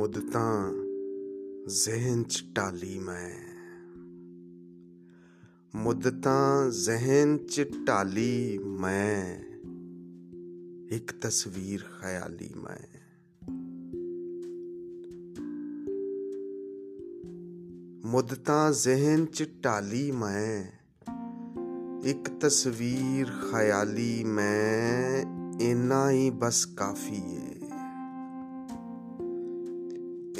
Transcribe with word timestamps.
ਮੁੱਦਤਾਂ 0.00 0.72
ਜ਼ਿਹਨ 1.68 2.22
ਚ 2.22 2.44
ਟਾਲੀ 2.54 2.98
ਮੈਂ 2.98 3.30
ਮੁੱਦਤਾਂ 5.74 6.70
ਜ਼ਿਹਨ 6.70 7.36
ਚ 7.38 7.66
ਟਾਲੀ 7.86 8.58
ਮੈਂ 8.58 9.24
ਇੱਕ 10.94 11.12
ਤਸਵੀਰ 11.12 11.80
ਖਿਆਲੀ 11.80 12.48
ਮੈਂ 12.56 12.78
ਮੁੱਦਤਾਂ 18.06 18.72
ਜ਼ਿਹਨ 18.72 19.26
ਚ 19.26 19.48
ਟਾਲੀ 19.62 20.10
ਮੈਂ 20.12 20.64
ਇੱਕ 22.04 22.30
ਤਸਵੀਰ 22.40 23.26
ਖਿਆਲੀ 23.26 24.24
ਮੈਂ 24.24 25.24
ਇੰਨਾ 25.60 26.10
ਹੀ 26.10 26.30
ਬਸ 26.30 26.66
ਕਾਫੀ 26.66 27.22
ਏ 27.36 27.59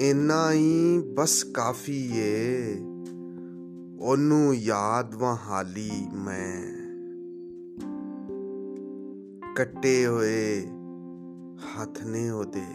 ਇੰਨਾ 0.00 0.52
ਹੀ 0.52 0.98
ਬਸ 1.14 1.44
ਕਾਫੀ 1.44 2.10
ਏ। 2.14 2.74
ਉਹਨੂੰ 4.00 4.54
ਯਾਦ 4.54 5.14
ਵਾਂ 5.14 5.36
ਹਾਲੀ 5.36 5.90
ਮੈਂ। 6.14 6.62
ਕੱਟੇ 9.56 10.06
ਹੋਏ 10.06 10.62
ਹੱਥ 11.56 12.02
ਨੇ 12.04 12.30
ਉਹਦੇ। 12.30 12.66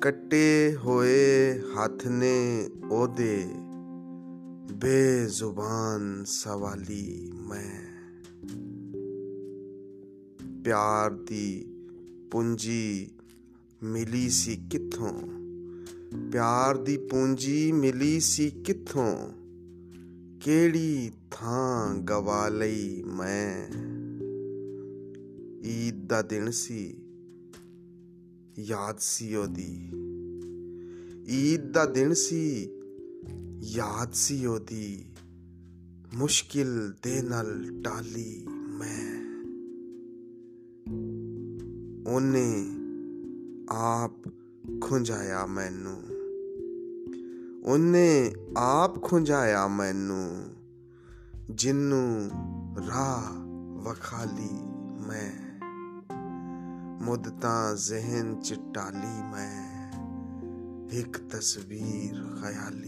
ਕੱਟੇ 0.00 0.76
ਹੋਏ 0.84 1.58
ਹੱਥ 1.58 2.06
ਨੇ 2.06 2.68
ਉਹਦੇ। 2.90 3.44
ਬੇਜ਼ੁਬਾਨ 4.72 6.24
ਸਵਾਲੀ 6.26 7.32
ਮੈਂ। 7.36 7.94
ਪਿਆਰ 10.64 11.10
ਦੀ 11.10 11.66
ਪੂੰਜੀ 12.30 13.10
ਮਿਲੀ 13.84 14.28
ਸੀ 14.28 14.56
ਕਿੱਥੋਂ? 14.70 15.22
ਪਿਆਰ 16.32 16.76
ਦੀ 16.76 16.96
ਪੂੰਜੀ 16.96 17.72
ਮਿਲੀ 17.72 18.20
ਸੀ 18.20 18.50
ਕਿੱਥੋਂ? 18.50 19.32
ਕਿਹੜੀ 20.40 21.10
ਥਾਂ 21.30 21.94
ਗਵਾ 21.94 22.48
ਲਈ 22.48 23.02
ਮੈਂ? 23.02 23.68
ਈਦ 25.66 26.06
ਦਾ 26.06 26.22
ਦਿਨ 26.22 26.50
ਸੀ, 26.50 26.96
ਯਾਦ 28.58 28.96
ਸੀ 28.98 29.34
ਉਹਦੀ। 29.34 29.90
ਈਦ 31.28 31.72
ਦਾ 31.72 31.86
ਦਿਨ 31.86 32.14
ਸੀ, 32.14 32.68
ਯਾਦ 33.60 34.12
ਸੀ 34.12 34.46
ਉਹਦੀ। 34.46 35.04
ਮੁਸ਼ਕਿਲ 36.14 36.92
ਦੇ 37.02 37.22
ਨਾਲ 37.22 37.80
ਟਾਲੀ 37.84 38.46
ਮੈਂ। 38.48 39.24
ਉਹਨੇ 42.14 42.66
ਆਪ 43.70 44.12
ਖੁੰਝਾਇਆ 44.80 45.46
ਮੈਨੂੰ। 45.46 46.02
ਉਹਨੇ 47.64 48.32
ਆਪ 48.56 49.02
ਖੁੰਝਾਇਆ 49.02 49.68
ਮੈਨੂੰ, 49.68 50.54
ਜਿੰਨੂੰ 51.50 52.30
ਰਾਹ 52.88 53.32
ਵਖਾਲੀ 53.82 54.50
ਮੈਂ। 55.08 55.32
ਮੁੱਦਤਾਂ 57.04 57.74
ਜ਼ਿਹਨ 57.74 58.40
ਚ 58.40 58.60
ਟਾਲੀ 58.74 59.22
ਮੈਂ, 59.22 59.92
ਇੱਕ 60.90 61.18
ਤਸਵੀਰ 61.18 62.12
ਖਿਆਲੀ 62.12 62.44
ਮੈਂ 62.44 62.83